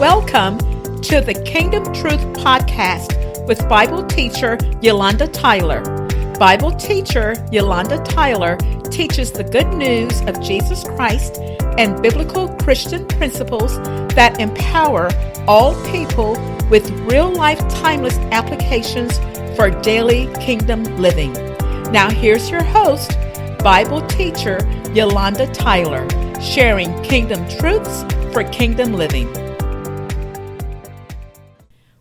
[0.00, 0.56] Welcome
[1.02, 5.82] to the Kingdom Truth Podcast with Bible teacher Yolanda Tyler.
[6.38, 11.36] Bible teacher Yolanda Tyler teaches the good news of Jesus Christ
[11.76, 13.76] and biblical Christian principles
[14.14, 15.10] that empower
[15.46, 16.32] all people
[16.70, 19.18] with real life timeless applications
[19.54, 21.34] for daily kingdom living.
[21.92, 23.18] Now, here's your host,
[23.62, 24.60] Bible teacher
[24.94, 26.08] Yolanda Tyler,
[26.40, 29.49] sharing kingdom truths for kingdom living.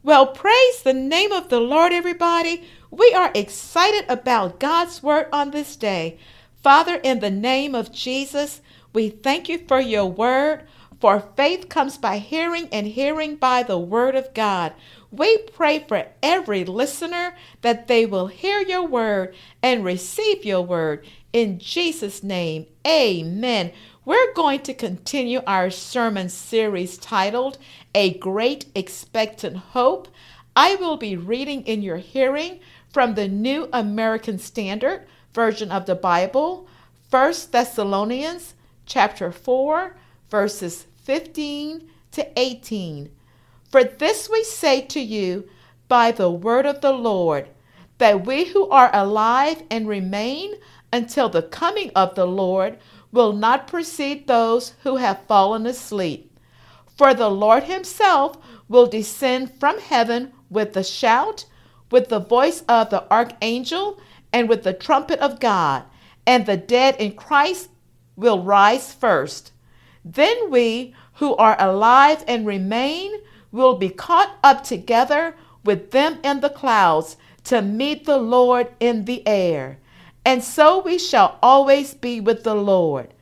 [0.09, 2.63] Well, praise the name of the Lord, everybody.
[2.89, 6.17] We are excited about God's word on this day.
[6.63, 10.63] Father, in the name of Jesus, we thank you for your word.
[10.99, 14.73] For faith comes by hearing, and hearing by the word of God.
[15.11, 21.05] We pray for every listener that they will hear your word and receive your word.
[21.33, 23.71] In Jesus' name, amen.
[24.05, 27.57] We're going to continue our sermon series titled
[27.95, 30.07] A Great Expectant Hope.
[30.55, 32.59] I will be reading in your hearing
[32.91, 36.67] from the New American Standard version of the Bible,
[37.09, 38.53] 1 Thessalonians
[38.85, 39.95] chapter 4,
[40.29, 43.09] verses 15 to 18.
[43.69, 45.47] For this we say to you
[45.87, 47.49] by the word of the Lord,
[47.99, 50.55] that we who are alive and remain
[50.91, 52.79] until the coming of the Lord
[53.11, 56.37] will not precede those who have fallen asleep.
[56.97, 61.45] For the Lord himself will descend from heaven with a shout,
[61.91, 63.99] with the voice of the archangel,
[64.31, 65.83] and with the trumpet of God,
[66.25, 67.69] and the dead in Christ
[68.15, 69.51] will rise first.
[70.05, 73.11] Then we who are alive and remain
[73.51, 79.05] will be caught up together with them in the clouds to meet the Lord in
[79.05, 79.79] the air
[80.25, 83.13] and so we shall always be with the Lord.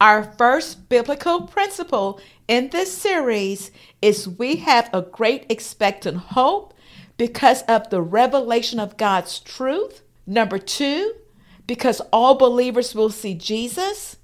[0.00, 6.74] Our first biblical principle in this series is we have a great expectant hope
[7.16, 10.02] because of the revelation of God's truth.
[10.26, 11.14] Number two,
[11.66, 14.16] because all believers will see Jesus.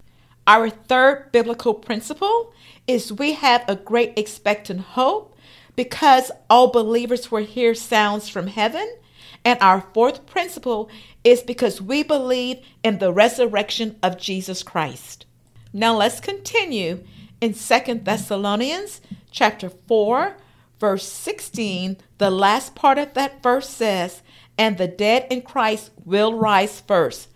[0.47, 2.53] Our third biblical principle
[2.87, 5.32] is we have a great expectant hope
[5.77, 8.97] because all believers will hear sounds from heaven.
[9.45, 10.89] And our fourth principle
[11.25, 15.27] is because we believe in the resurrection of Jesus Christ.
[15.73, 17.03] Now let's continue
[17.41, 19.01] in Second Thessalonians
[19.31, 20.37] chapter 4
[20.79, 21.97] verse 16.
[22.19, 24.21] The last part of that verse says,
[24.59, 27.29] "And the dead in Christ will rise first."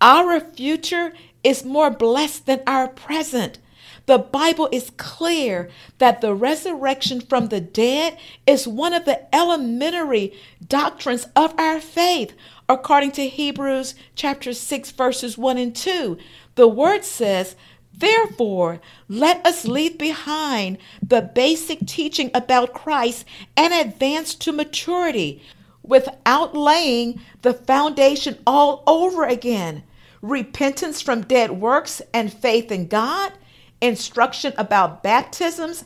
[0.00, 1.12] Our future
[1.44, 3.58] is more blessed than our present.
[4.08, 10.32] The Bible is clear that the resurrection from the dead is one of the elementary
[10.66, 12.32] doctrines of our faith,
[12.70, 16.16] according to Hebrews chapter 6 verses 1 and 2.
[16.54, 17.54] The word says,
[17.92, 18.80] Therefore,
[19.10, 23.26] let us leave behind the basic teaching about Christ
[23.58, 25.42] and advance to maturity
[25.82, 29.82] without laying the foundation all over again.
[30.22, 33.34] Repentance from dead works and faith in God
[33.80, 35.84] instruction about baptisms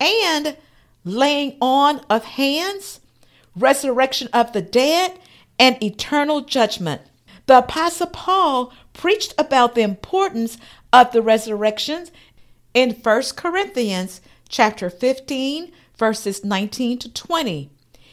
[0.00, 0.56] and
[1.04, 3.00] laying on of hands,
[3.56, 5.18] resurrection of the dead,
[5.58, 7.02] and eternal judgment.
[7.46, 10.58] The Apostle Paul preached about the importance
[10.92, 12.10] of the resurrections
[12.72, 17.70] in 1 Corinthians chapter 15 verses 19 to 20.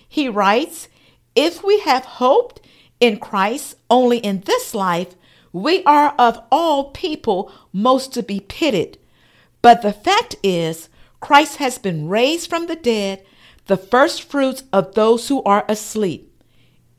[0.07, 0.87] He writes,
[1.35, 2.61] "If we have hoped
[2.99, 5.15] in Christ only in this life,
[5.51, 8.97] we are of all people most to be pitied.
[9.61, 10.89] But the fact is,
[11.19, 13.23] Christ has been raised from the dead,
[13.67, 16.27] the first fruits of those who are asleep.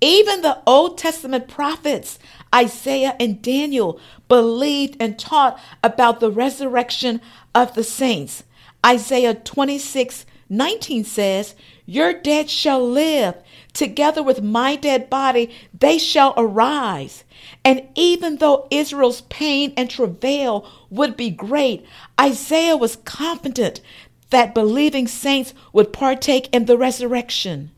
[0.01, 2.19] Even the Old Testament prophets,
[2.55, 7.21] Isaiah and Daniel, believed and taught about the resurrection
[7.55, 8.45] of the saints.
[8.85, 11.55] Isaiah 26 19 says,
[11.93, 13.35] Your dead shall live.
[13.75, 17.23] Together with my dead body, they shall arise.
[17.67, 21.85] And even though Israel's pain and travail would be great,
[22.19, 23.83] Isaiah was confident
[24.31, 27.73] that believing saints would partake in the resurrection.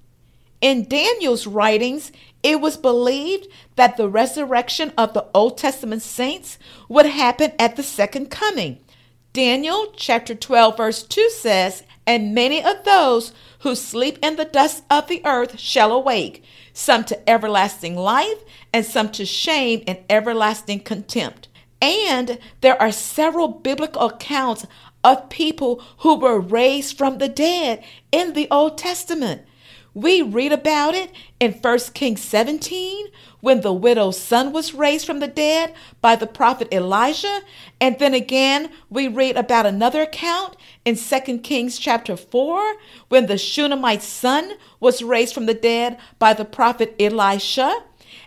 [0.60, 2.12] In Daniel's writings,
[2.44, 6.56] it was believed that the resurrection of the Old Testament saints
[6.88, 8.78] would happen at the second coming.
[9.32, 14.84] Daniel chapter 12 verse 2 says, "And many of those who sleep in the dust
[14.90, 16.42] of the earth shall awake,
[16.72, 18.38] some to everlasting life,
[18.72, 21.48] and some to shame and everlasting contempt."
[21.80, 24.66] And there are several biblical accounts
[25.02, 29.42] of people who were raised from the dead in the Old Testament.
[29.92, 33.06] We read about it in 1 Kings 17
[33.40, 37.42] when the widow's son was raised from the dead by the prophet Elijah.
[37.80, 42.74] And then again, we read about another account in 2 Kings chapter 4
[43.08, 47.82] when the Shunammite son was raised from the dead by the prophet Elisha.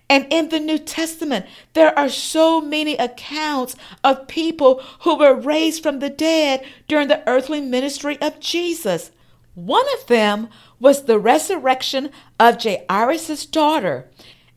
[0.10, 5.84] And in the New Testament, there are so many accounts of people who were raised
[5.84, 9.12] from the dead during the earthly ministry of Jesus.
[9.54, 10.50] One of them
[10.80, 14.10] was the resurrection of Jairus' daughter,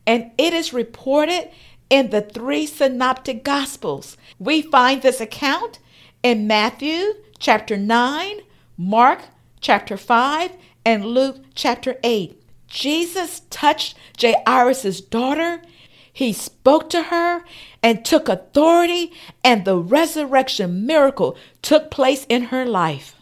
[0.07, 1.49] and it is reported
[1.89, 4.15] in the three synoptic gospels.
[4.39, 5.79] We find this account
[6.23, 8.41] in Matthew chapter 9,
[8.77, 9.23] Mark
[9.59, 10.51] chapter 5,
[10.85, 12.39] and Luke chapter 8.
[12.67, 15.61] Jesus touched Jairus' daughter.
[16.13, 17.43] He spoke to her
[17.81, 19.11] and took authority,
[19.43, 23.15] and the resurrection miracle took place in her life.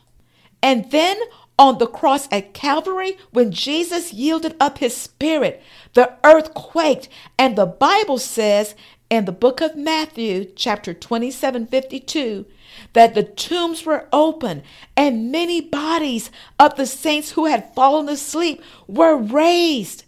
[0.61, 1.17] And then
[1.57, 5.63] on the cross at Calvary, when Jesus yielded up his spirit,
[5.93, 7.07] the earth quaked,
[7.37, 8.75] and the Bible says
[9.09, 12.45] in the book of Matthew, chapter 27 52,
[12.93, 14.61] that the tombs were open
[14.95, 16.29] and many bodies
[16.59, 20.03] of the saints who had fallen asleep were raised.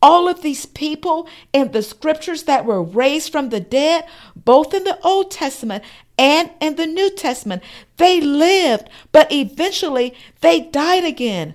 [0.00, 4.04] All of these people in the scriptures that were raised from the dead,
[4.36, 5.82] both in the Old Testament
[6.18, 7.62] and in the New Testament,
[7.96, 11.54] they lived, but eventually they died again.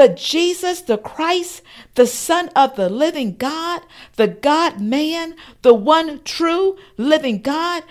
[0.00, 1.60] But Jesus, the Christ,
[1.94, 3.82] the Son of the living God,
[4.16, 7.82] the God man, the one true living God,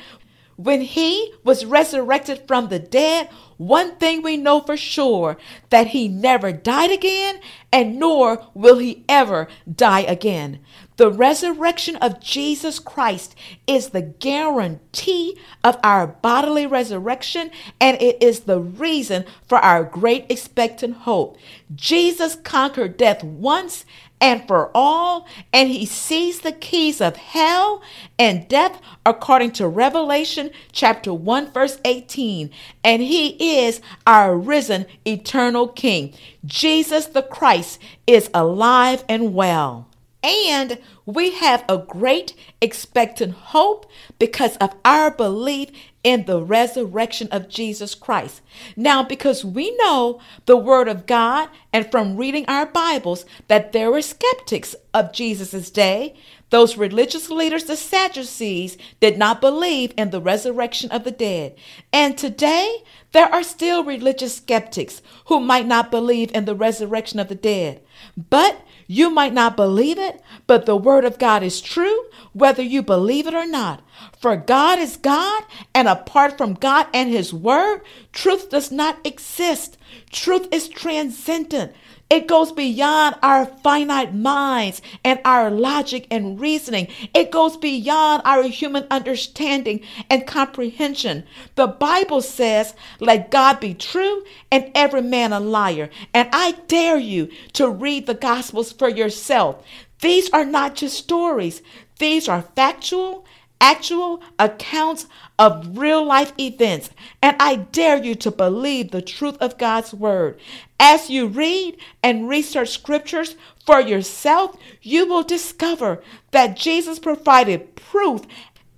[0.59, 5.37] when he was resurrected from the dead, one thing we know for sure
[5.69, 7.39] that he never died again,
[7.71, 10.59] and nor will he ever die again.
[10.97, 13.35] The resurrection of Jesus Christ
[13.67, 20.25] is the guarantee of our bodily resurrection, and it is the reason for our great
[20.29, 21.37] expectant hope.
[21.73, 23.85] Jesus conquered death once
[24.21, 27.81] and for all, and he seized the keys of hell
[28.17, 32.49] and death according to Revelation chapter 1 verse 18.
[32.83, 36.13] And he is our risen eternal king.
[36.45, 39.87] Jesus the Christ is alive and well.
[40.21, 43.89] And we have a great expectant hope
[44.19, 45.69] because of our belief
[46.03, 48.41] in the resurrection of Jesus Christ.
[48.75, 53.91] Now, because we know the Word of God and from reading our Bibles that there
[53.91, 56.15] were skeptics of Jesus' day,
[56.49, 61.55] those religious leaders, the Sadducees, did not believe in the resurrection of the dead.
[61.93, 67.27] And today, there are still religious skeptics who might not believe in the resurrection of
[67.27, 67.81] the dead.
[68.17, 72.81] But you might not believe it, but the word of God is true, whether you
[72.81, 73.83] believe it or not.
[74.19, 75.43] For God is God,
[75.75, 77.81] and apart from God and his word,
[78.13, 79.77] truth does not exist.
[80.11, 81.75] Truth is transcendent.
[82.09, 86.87] It goes beyond our finite minds and our logic and reasoning.
[87.13, 91.23] It goes beyond our human understanding and comprehension.
[91.53, 95.91] The Bible says, Let God be true and every man a liar.
[96.11, 99.63] And I dare you to read the Gospels for yourself.
[100.01, 101.61] These are not just stories,
[101.99, 103.25] these are factual
[103.61, 105.07] actual accounts
[105.37, 106.89] of real life events,
[107.21, 110.39] and I dare you to believe the truth of God's word.
[110.79, 113.35] As you read and research scriptures
[113.65, 116.01] for yourself, you will discover
[116.31, 118.21] that Jesus provided proof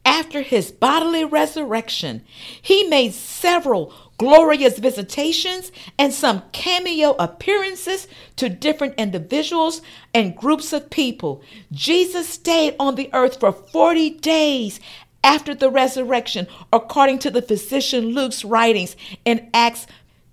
[0.03, 2.23] after his bodily resurrection.
[2.61, 9.81] He made several glorious visitations and some cameo appearances to different individuals
[10.13, 11.41] and groups of people.
[11.71, 14.79] Jesus stayed on the earth for 40 days
[15.23, 19.87] after the resurrection, according to the physician Luke's writings in Acts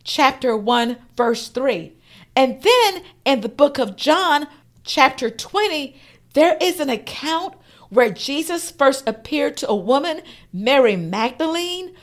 [0.05, 1.91] chapter 1, verse 3.
[2.37, 4.49] And then in the book of John,
[4.85, 5.99] chapter 20,
[6.35, 7.55] there is an account
[7.89, 10.21] where Jesus first appeared to a woman,
[10.53, 11.95] Mary Magdalene,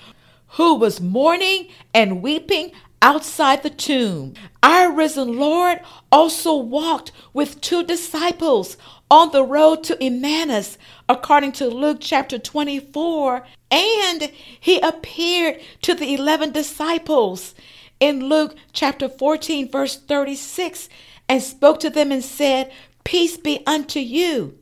[0.56, 2.72] who was mourning and weeping
[3.02, 4.34] outside the tomb.
[4.64, 5.82] Our risen Lord
[6.12, 8.78] also walked with two disciples
[9.12, 10.78] on the road to Emmaus,
[11.10, 17.54] according to Luke chapter 24, and he appeared to the 11 disciples
[18.00, 20.88] in Luke chapter 14, verse 36,
[21.28, 22.72] and spoke to them and said,
[23.04, 24.58] Peace be unto you.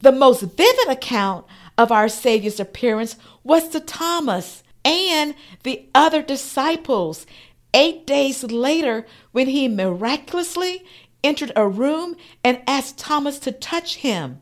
[0.00, 1.46] The most vivid account
[1.78, 7.26] of our Savior's appearance was to Thomas and the other disciples.
[7.74, 10.84] Eight days later, when he miraculously
[11.22, 14.38] entered a room and asked Thomas to touch him.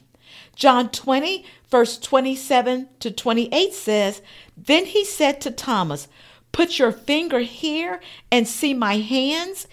[0.55, 4.23] John 20, verse 27 to 28 says,
[4.57, 6.09] Then he said to Thomas,
[6.53, 8.01] Put your finger here
[8.31, 9.67] and see my hands,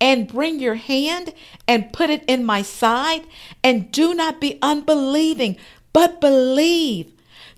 [0.00, 1.32] and bring your hand
[1.68, 3.24] and put it in my side,
[3.62, 5.56] and do not be unbelieving,
[5.92, 7.11] but believe.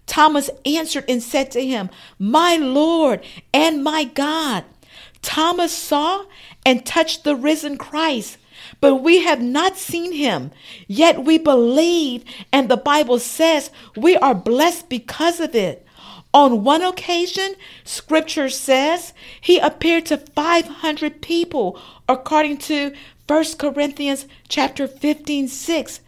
[0.07, 4.65] Thomas answered and said to him, My Lord and my God.
[5.23, 6.25] Thomas saw
[6.67, 8.37] and touched the risen Christ,
[8.81, 10.51] but we have not seen him.
[10.87, 15.87] Yet we believe, and the Bible says we are blessed because of it.
[16.35, 22.93] On one occasion, scripture says he appeared to 500 people according to
[23.27, 26.01] 1 Corinthians chapter 15, 6.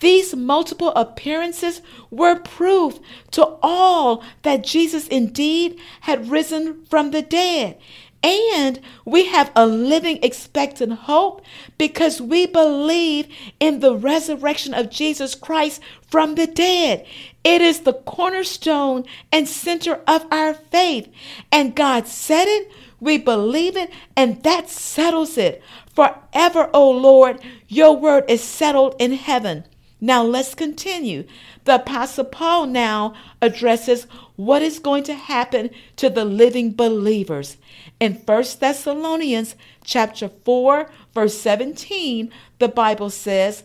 [0.00, 2.98] These multiple appearances were proof
[3.32, 7.78] to all that Jesus indeed had risen from the dead.
[8.22, 11.42] And we have a living expectant hope
[11.78, 13.28] because we believe
[13.60, 17.06] in the resurrection of Jesus Christ from the dead.
[17.44, 21.08] It is the cornerstone and center of our faith.
[21.52, 25.62] And God said it, we believe it, and that settles it.
[25.94, 29.64] Forever, O Lord, your word is settled in heaven.
[30.00, 31.26] Now let's continue.
[31.64, 37.56] The Apostle Paul now addresses what is going to happen to the living believers.
[37.98, 43.64] In 1 Thessalonians chapter 4, verse 17, the Bible says,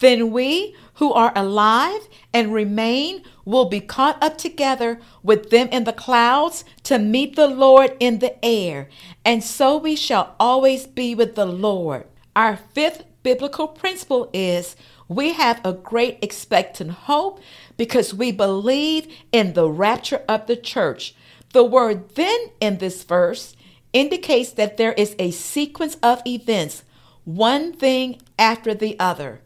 [0.00, 5.84] Then we who are alive and remain will be caught up together with them in
[5.84, 8.88] the clouds to meet the Lord in the air,
[9.24, 12.06] and so we shall always be with the Lord.
[12.36, 14.76] Our fifth biblical principle is
[15.10, 17.40] we have a great expectant hope
[17.76, 21.16] because we believe in the rapture of the church.
[21.52, 23.56] The word then in this verse
[23.92, 26.84] indicates that there is a sequence of events,
[27.24, 29.40] one thing after the other.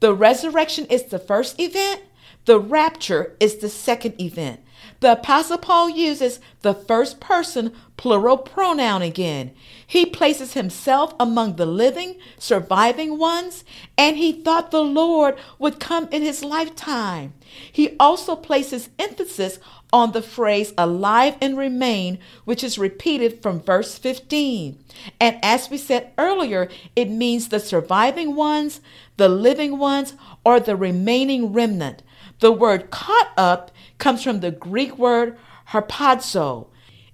[0.00, 2.02] The resurrection is the first event,
[2.44, 4.63] the rapture is the second event.
[5.04, 9.50] The Apostle Paul uses the first person plural pronoun again.
[9.86, 13.64] He places himself among the living, surviving ones,
[13.98, 17.34] and he thought the Lord would come in his lifetime.
[17.70, 19.58] He also places emphasis
[19.92, 24.82] on the phrase alive and remain, which is repeated from verse 15.
[25.20, 28.80] And as we said earlier, it means the surviving ones,
[29.18, 30.14] the living ones,
[30.46, 32.02] or the remaining remnant.
[32.40, 35.36] The word caught up comes from the Greek word
[35.70, 36.68] harpazo.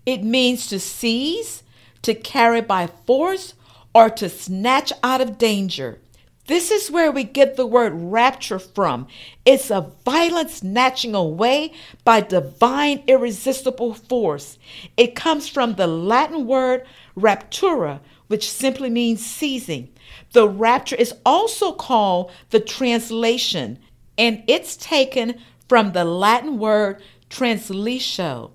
[0.06, 1.62] It means to seize,
[2.02, 3.54] to carry by force,
[3.94, 6.00] or to snatch out of danger.
[6.46, 9.06] This is where we get the word rapture from.
[9.44, 11.72] It's a violent snatching away
[12.04, 14.58] by divine irresistible force.
[14.96, 16.84] It comes from the Latin word
[17.16, 19.90] raptura, which simply means seizing.
[20.32, 23.78] The rapture is also called the translation
[24.18, 28.50] and it's taken from the Latin word translatio,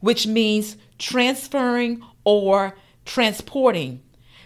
[0.00, 4.02] which means transferring or transporting,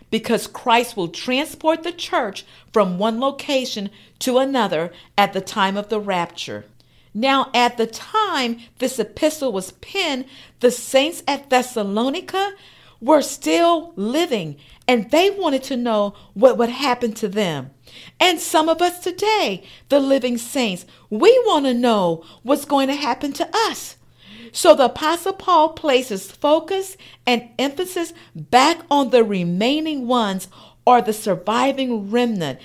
[0.09, 5.89] because Christ will transport the church from one location to another at the time of
[5.89, 6.65] the rapture.
[7.13, 10.27] Now, at the time this epistle was penned,
[10.61, 12.53] the saints at Thessalonica
[13.01, 17.73] were still living and they wanted to know what would happen to them.
[18.19, 22.95] And some of us today, the living saints, we want to know what's going to
[22.95, 23.97] happen to us.
[24.53, 30.49] So the Apostle Paul places focus and emphasis back on the remaining ones
[30.87, 32.61] or the surviving remnant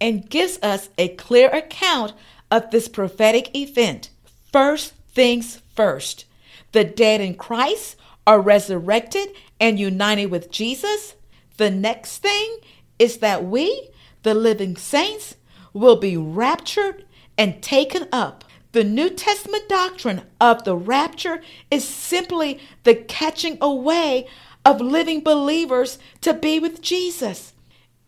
[0.00, 2.12] and gives us a clear account
[2.50, 4.10] of this prophetic event.
[4.52, 6.26] First things first,
[6.72, 7.96] the dead in Christ
[8.26, 9.28] are resurrected
[9.60, 11.14] and united with Jesus.
[11.56, 12.58] The next thing
[12.98, 13.88] is that we,
[14.22, 15.36] the living saints,
[15.72, 17.04] will be raptured
[17.38, 18.44] and taken up.
[18.72, 24.26] The New Testament doctrine of the rapture is simply the catching away
[24.64, 27.52] of living believers to be with Jesus.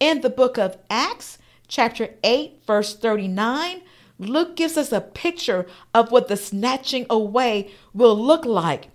[0.00, 3.82] In the book of Acts, chapter 8, verse 39,
[4.18, 8.88] Luke gives us a picture of what the snatching away will look like.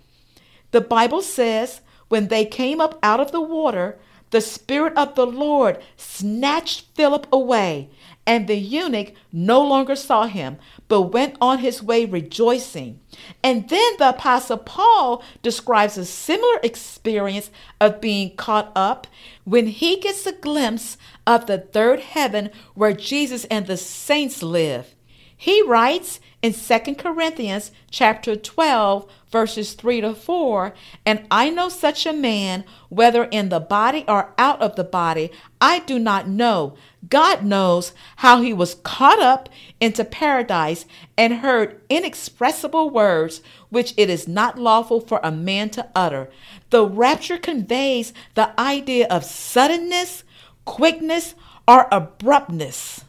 [0.70, 3.98] The Bible says, when they came up out of the water,
[4.30, 7.90] the Spirit of the Lord snatched Philip away,
[8.26, 10.58] and the eunuch no longer saw him,
[10.88, 13.00] but went on his way rejoicing.
[13.42, 19.06] And then the Apostle Paul describes a similar experience of being caught up
[19.44, 20.96] when he gets a glimpse
[21.26, 24.94] of the third heaven where Jesus and the saints live.
[25.42, 30.74] He writes in 2 Corinthians chapter 12 verses 3 to 4,
[31.06, 35.30] and I know such a man whether in the body or out of the body,
[35.58, 36.76] I do not know.
[37.08, 39.48] God knows how he was caught up
[39.80, 40.84] into paradise
[41.16, 46.28] and heard inexpressible words which it is not lawful for a man to utter.
[46.68, 50.22] The rapture conveys the idea of suddenness,
[50.66, 51.34] quickness,
[51.66, 53.06] or abruptness.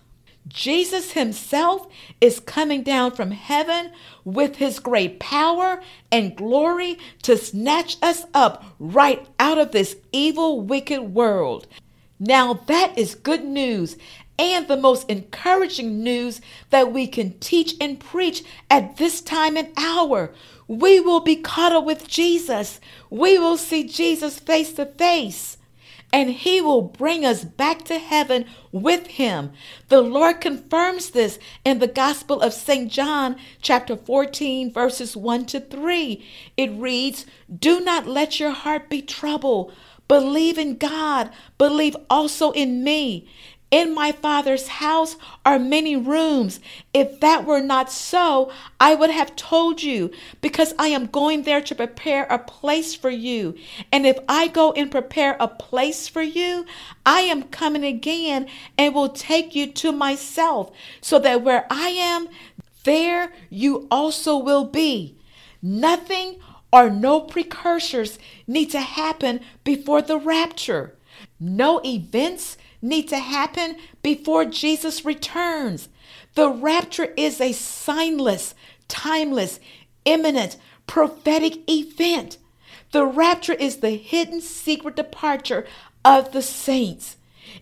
[0.48, 1.88] Jesus himself
[2.20, 3.92] is coming down from heaven
[4.24, 5.82] with his great power
[6.12, 11.68] and glory to snatch us up right out of this evil, wicked world.
[12.20, 13.98] Now, that is good news
[14.38, 19.70] and the most encouraging news that we can teach and preach at this time and
[19.78, 20.32] hour.
[20.68, 22.80] We will be caught up with Jesus.
[23.10, 25.58] We will see Jesus face to face
[26.14, 29.52] and he will bring us back to heaven with him.
[29.88, 32.92] The Lord confirms this in the Gospel of St.
[32.92, 36.26] John, chapter 14, verses 1 to 3.
[36.58, 37.26] It reads,
[37.58, 39.74] Do not let your heart be troubled.
[40.08, 43.30] Believe in God, believe also in me.
[43.72, 46.60] In my Father's house are many rooms.
[46.94, 48.52] If that were not so,
[48.82, 50.12] I would have told you,
[50.42, 53.56] because I am going there to prepare a place for you.
[53.90, 56.66] And if I go and prepare a place for you,
[57.06, 58.48] I am coming again
[58.78, 62.28] and will take you to myself, so that where I am,
[62.84, 65.16] there you also will be.
[65.62, 66.40] Nothing
[66.74, 70.98] or no precursors need to happen before the rapture.
[71.40, 75.90] No events need to happen before Jesus returns.
[76.36, 78.54] The rapture is a signless,
[78.88, 79.60] timeless,
[80.06, 80.58] imminent,
[80.88, 82.38] prophetic event.
[82.92, 85.66] The rapture is the hidden secret departure
[86.04, 87.18] of the saints.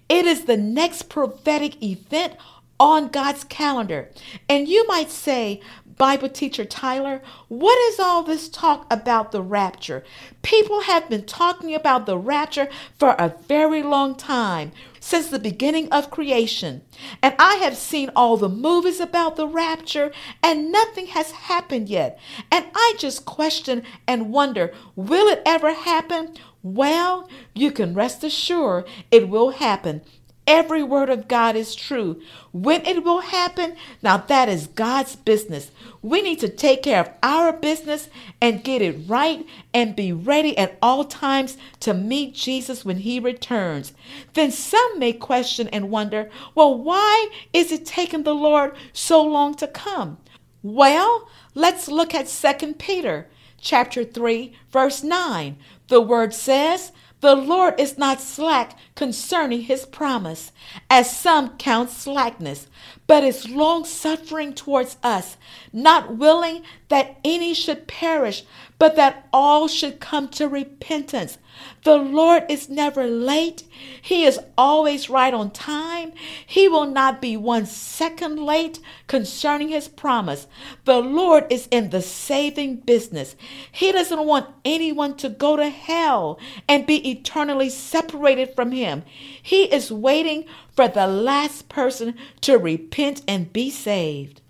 [0.08, 2.34] It is the next prophetic event
[2.80, 4.10] on God's calendar.
[4.48, 5.62] And you might say,
[6.00, 10.01] Bible teacher Tyler, what is all this talk about the rapture?
[10.41, 15.91] People have been talking about the rapture for a very long time, since the beginning
[15.91, 16.84] of creation.
[17.22, 22.18] And I have seen all the movies about the rapture, and nothing has happened yet.
[22.50, 26.34] And I just question and wonder will it ever happen?
[26.63, 30.01] Well, you can rest assured it will happen
[30.50, 32.24] Every word of God is true.
[32.51, 35.70] When it will happen, now that is God's business.
[36.01, 38.10] We need to take care of our business
[38.41, 43.20] and get it right and be ready at all times to meet Jesus when he
[43.20, 43.94] returns.
[44.34, 49.54] Then some may question and wonder, well, why is it taking the Lord so long
[49.54, 50.17] to come?
[50.63, 53.28] Well, let's look at 2 Peter
[53.62, 55.58] chapter 3 verse 9.
[55.89, 60.51] The word says, the Lord is not slack concerning his promise,
[60.89, 62.67] as some count slackness,
[63.08, 65.38] but is long suffering towards us,
[65.73, 68.43] not willing that any should perish,
[68.80, 71.38] but that all should come to repentance.
[71.84, 73.63] The Lord is never late.
[74.02, 76.13] He is always right on time.
[76.46, 80.48] He will not be one second late concerning his promise.
[80.86, 83.36] The Lord is in the saving business.
[83.70, 89.04] He doesn't want anyone to go to hell and be eternally separated from him.
[89.42, 94.42] He is waiting for the last person to repent and be saved.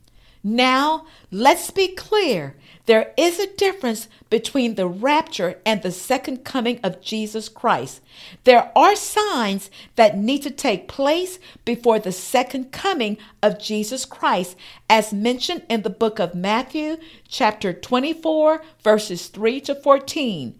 [0.44, 2.56] Now, let's be clear.
[2.90, 8.02] There is a difference between the rapture and the second coming of Jesus Christ.
[8.46, 14.56] There are signs that need to take place before the second coming of Jesus Christ,
[14.90, 16.98] as mentioned in the book of Matthew,
[17.28, 20.60] chapter 24, verses 3 to 14.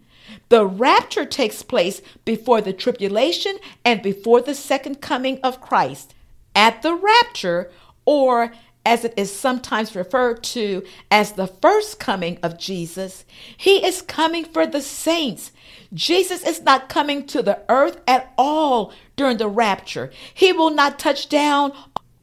[0.50, 6.14] The rapture takes place before the tribulation and before the second coming of Christ.
[6.54, 7.72] At the rapture,
[8.04, 8.52] or
[8.84, 13.24] as it is sometimes referred to as the first coming of Jesus,
[13.56, 15.52] he is coming for the saints.
[15.92, 20.10] Jesus is not coming to the earth at all during the rapture.
[20.32, 21.72] He will not touch down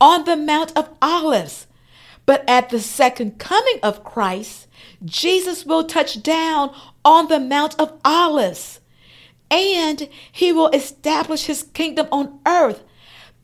[0.01, 1.67] on the Mount of Olives.
[2.25, 4.67] But at the second coming of Christ,
[5.05, 8.79] Jesus will touch down on the Mount of Olives
[9.49, 12.83] and he will establish his kingdom on earth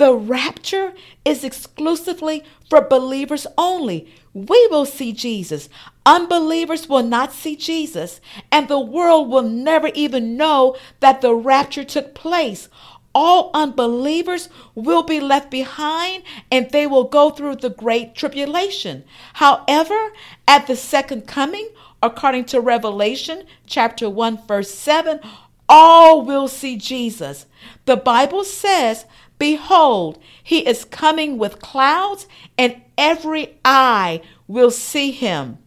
[0.04, 4.14] the rapture is exclusively for believers only.
[4.34, 5.70] We will see Jesus.
[6.06, 8.20] Unbelievers will not see Jesus,
[8.52, 12.68] and the world will never even know that the rapture took place.
[13.16, 19.06] All unbelievers will be left behind and they will go through the great tribulation.
[19.36, 20.12] However,
[20.50, 21.70] at the second coming,
[22.02, 25.22] according to Revelation chapter 1 verse 7,
[25.70, 27.46] all will see Jesus.
[27.86, 29.06] The Bible says
[29.44, 32.28] Behold, he is coming with clouds,
[32.58, 35.58] and every eye will see him,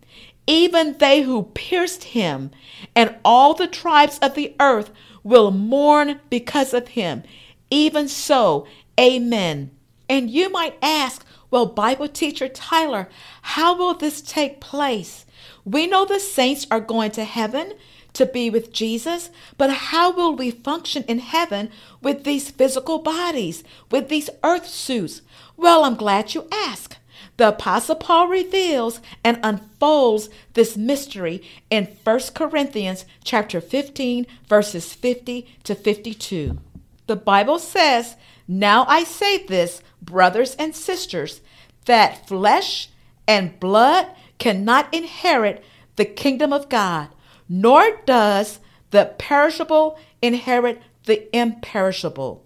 [0.47, 2.53] even they who pierced him,
[2.95, 4.91] and all the tribes of the earth
[5.23, 7.23] will mourn because of him.
[7.71, 8.67] Even so,
[8.99, 9.71] amen.
[10.09, 13.11] And you might ask, well, Bible teacher Tyler,
[13.43, 15.27] how will this take place?
[15.67, 17.75] We know the saints are going to heaven
[18.17, 21.71] to be with Jesus, but how will we function in heaven
[22.03, 25.23] with these physical bodies, with these earth suits?
[25.57, 26.97] Well, I'm glad you ask.
[27.37, 35.47] The Apostle Paul reveals and unfolds this mystery in 1 Corinthians chapter 15, verses 50
[35.65, 36.59] to 52.
[37.07, 38.17] The Bible says,
[38.49, 41.43] Now I say this, brothers and sisters,
[41.85, 42.89] that flesh
[43.29, 45.63] and blood cannot inherit
[45.97, 47.09] the kingdom of God,
[47.49, 52.45] nor does the perishable inherit the imperishable.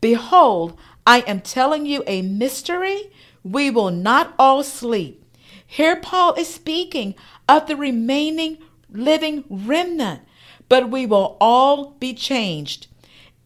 [0.00, 3.10] Behold, I am telling you a mystery.
[3.42, 5.24] We will not all sleep.
[5.66, 7.14] Here, Paul is speaking
[7.48, 8.58] of the remaining
[8.90, 10.22] living remnant,
[10.68, 12.86] but we will all be changed.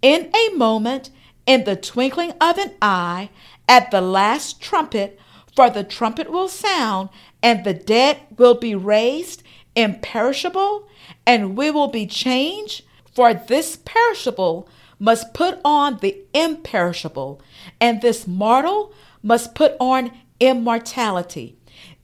[0.02, 1.10] In a moment,
[1.46, 3.30] in the twinkling of an eye,
[3.68, 5.18] at the last trumpet,
[5.54, 7.08] for the trumpet will sound,
[7.42, 9.42] and the dead will be raised
[9.74, 10.87] imperishable,
[11.28, 12.82] and we will be changed.
[13.14, 14.66] For this perishable
[14.98, 17.42] must put on the imperishable,
[17.80, 20.10] and this mortal must put on
[20.40, 21.56] immortality.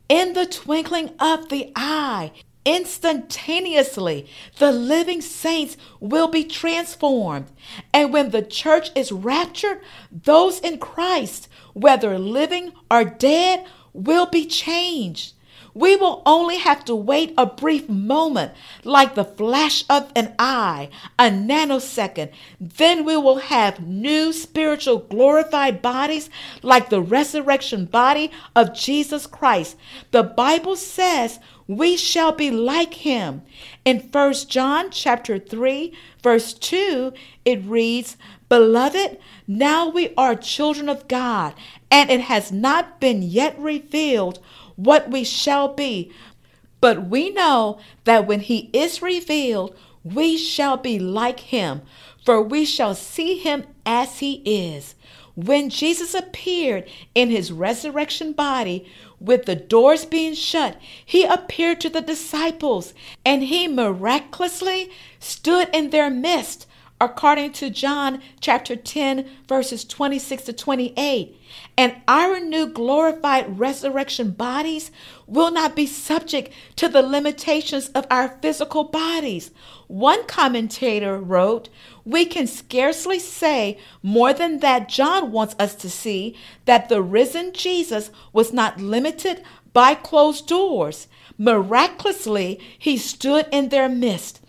[0.08, 2.32] In the twinkling of the eye,
[2.66, 7.46] instantaneously, the living saints will be transformed.
[7.94, 14.44] And when the church is raptured, those in Christ, whether living or dead, will be
[14.44, 15.32] changed.
[15.74, 18.52] We will only have to wait a brief moment,
[18.84, 22.30] like the flash of an eye, a nanosecond.
[22.60, 26.30] Then we will have new spiritual glorified bodies
[26.62, 29.76] like the resurrection body of Jesus Christ.
[30.12, 33.42] The Bible says we shall be like him.
[33.84, 37.12] In 1 John chapter 3, verse 2,
[37.44, 38.16] it reads,
[38.48, 41.54] Beloved, now we are children of God,
[41.90, 44.38] and it has not been yet revealed
[44.76, 46.12] what we shall be.
[46.80, 51.82] But we know that when he is revealed, we shall be like him,
[52.24, 54.94] for we shall see him as he is.
[55.34, 58.86] When Jesus appeared in his resurrection body,
[59.18, 62.92] with the doors being shut, he appeared to the disciples,
[63.24, 66.66] and he miraculously stood in their midst
[67.00, 71.40] according to John chapter 10, verses 26 to 28.
[71.76, 74.90] And our new glorified resurrection bodies
[75.26, 79.50] will not be subject to the limitations of our physical bodies.
[79.86, 81.68] One commentator wrote,
[82.04, 87.52] We can scarcely say more than that John wants us to see that the risen
[87.52, 91.08] Jesus was not limited by closed doors.
[91.36, 94.40] Miraculously, he stood in their midst.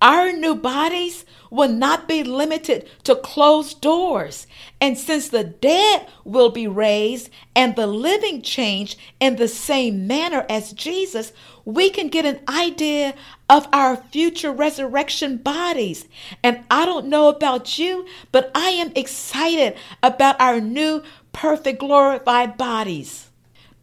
[0.00, 4.46] Our new bodies will not be limited to closed doors.
[4.80, 10.46] And since the dead will be raised and the living changed in the same manner
[10.48, 11.32] as Jesus,
[11.64, 13.14] we can get an idea
[13.48, 16.06] of our future resurrection bodies.
[16.42, 22.56] And I don't know about you, but I am excited about our new perfect glorified
[22.56, 23.30] bodies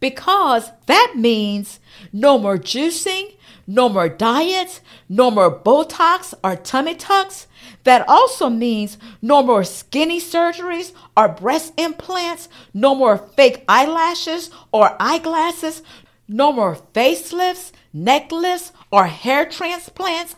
[0.00, 1.80] because that means
[2.12, 3.34] no more juicing,
[3.68, 7.46] no more diets, no more Botox or tummy tucks.
[7.84, 14.96] That also means no more skinny surgeries or breast implants, no more fake eyelashes or
[14.98, 15.82] eyeglasses,
[16.26, 20.34] no more facelifts, neck lifts, or hair transplants.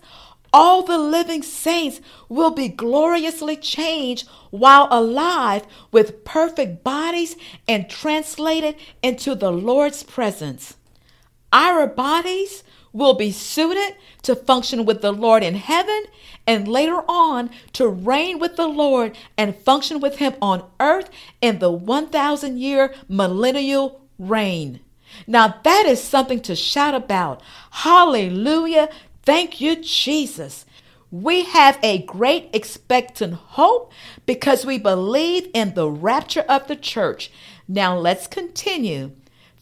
[0.52, 7.36] All the living saints will be gloriously changed while alive with perfect bodies
[7.68, 10.76] and translated into the Lord's presence.
[11.52, 16.04] Our bodies will be suited to function with the Lord in heaven
[16.46, 21.58] and later on to reign with the Lord and function with Him on earth in
[21.58, 24.80] the 1,000 year millennial reign.
[25.26, 27.42] Now, that is something to shout about.
[27.70, 28.88] Hallelujah.
[29.22, 30.64] Thank you, Jesus.
[31.10, 33.92] We have a great expectant hope
[34.26, 37.32] because we believe in the rapture of the church.
[37.66, 39.12] Now let's continue.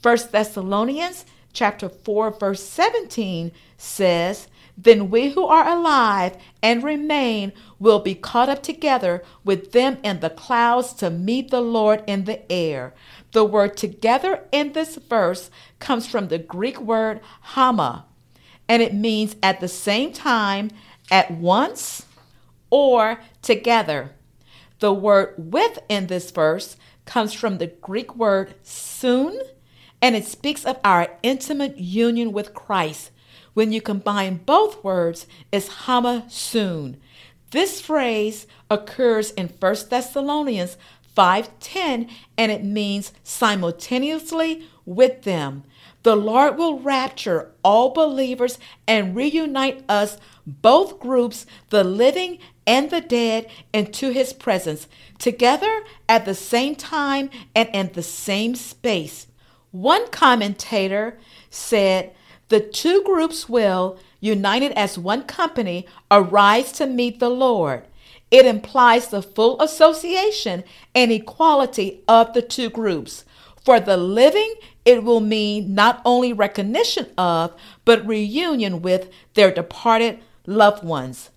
[0.03, 1.25] First Thessalonians
[1.59, 8.49] chapter 4 verse 17 says, "Then we who are alive and remain will be caught
[8.49, 12.95] up together with them in the clouds to meet the Lord in the air."
[13.33, 18.05] The word together in this verse comes from the Greek word hama,
[18.69, 20.71] and it means at the same time,
[21.11, 22.07] at once,
[22.71, 24.15] or together.
[24.79, 29.41] The word with in this verse comes from the Greek word soon
[30.01, 33.11] and it speaks of our intimate union with Christ.
[33.55, 36.97] When you combine both words, it's hama soon.
[37.51, 40.77] This phrase occurs in 1 Thessalonians
[41.17, 45.65] 5:10 and it means simultaneously with them.
[46.05, 53.01] the Lord will rapture all believers and reunite us, both groups, the living and the
[53.01, 54.87] dead, into his presence,
[55.19, 59.27] together at the same time and in the same space.
[59.71, 61.19] One commentator
[61.51, 62.15] said,
[62.49, 67.85] The two groups will, united as one company, arise to meet the Lord.
[68.31, 73.25] It implies the full association and equality of the two groups.
[73.65, 74.55] For the living,
[74.85, 77.55] it will mean not only recognition of,
[77.85, 81.31] but reunion with their departed loved ones.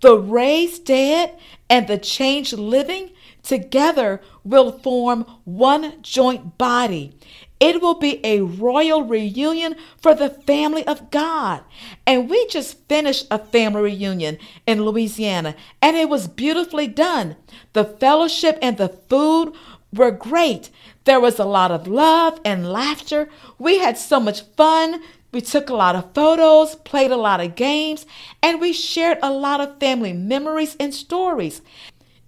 [0.00, 1.36] The raised dead
[1.68, 3.10] and the changed living
[3.42, 7.14] together will form one joint body.
[7.60, 11.62] It will be a royal reunion for the family of God.
[12.06, 17.36] And we just finished a family reunion in Louisiana, and it was beautifully done.
[17.72, 19.52] The fellowship and the food
[19.92, 20.70] were great.
[21.04, 23.28] There was a lot of love and laughter.
[23.58, 25.02] We had so much fun.
[25.32, 28.06] We took a lot of photos, played a lot of games,
[28.42, 31.60] and we shared a lot of family memories and stories.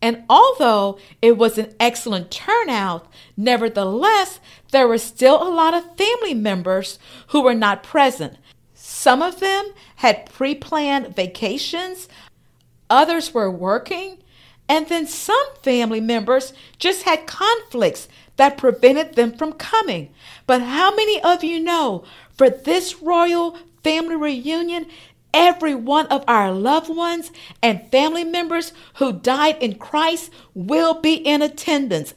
[0.03, 4.41] And although it was an excellent turnout, nevertheless,
[4.71, 8.37] there were still a lot of family members who were not present.
[8.75, 12.09] Some of them had pre planned vacations,
[12.89, 14.19] others were working,
[14.69, 20.11] and then some family members just had conflicts that prevented them from coming.
[20.47, 22.05] But how many of you know
[22.37, 24.87] for this royal family reunion,
[25.33, 27.31] every one of our loved ones
[27.63, 32.15] and family members who died in Christ will be in attendance.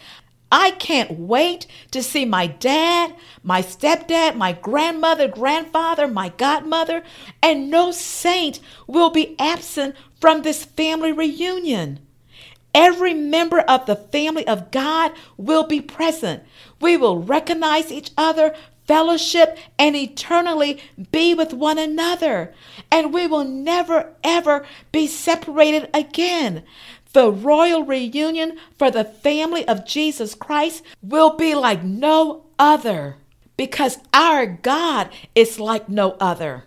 [0.55, 7.01] I can't wait to see my dad, my stepdad, my grandmother, grandfather, my godmother,
[7.41, 12.01] and no saint will be absent from this family reunion.
[12.75, 16.43] Every member of the family of God will be present.
[16.79, 18.53] We will recognize each other,
[18.87, 20.79] fellowship, and eternally
[21.11, 22.53] be with one another.
[22.91, 26.63] And we will never, ever be separated again.
[27.13, 33.17] The royal reunion for the family of Jesus Christ will be like no other
[33.55, 36.65] because our God is like no other.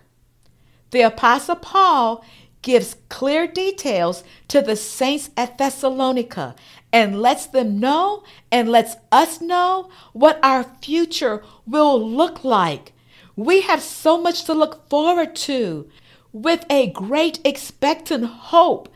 [0.91, 2.23] The Apostle Paul
[2.61, 6.55] gives clear details to the saints at Thessalonica
[6.93, 12.93] and lets them know and lets us know what our future will look like.
[13.35, 15.89] We have so much to look forward to
[16.31, 18.89] with a great expectant hope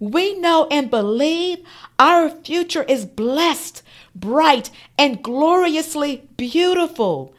[0.00, 1.58] we know and believe
[1.98, 3.82] our future is blessed,
[4.14, 7.34] bright, and gloriously beautiful.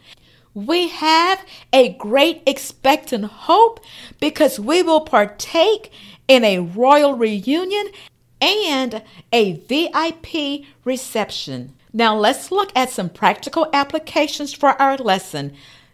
[0.54, 3.80] We have a great expectant hope
[4.20, 5.92] because we will partake
[6.28, 7.88] in a royal reunion
[8.42, 11.74] and a VIP reception.
[11.94, 15.54] Now, let's look at some practical applications for our lesson.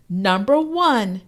[0.10, 1.22] Number one,